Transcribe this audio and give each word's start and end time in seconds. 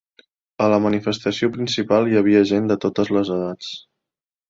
A 0.67 0.69
la 0.73 0.79
manifestació 0.85 1.51
principal 1.59 2.11
hi 2.15 2.19
havia 2.23 2.43
gent 2.55 2.73
de 2.75 2.81
totes 2.87 3.15
les 3.19 3.35
edats. 3.41 3.73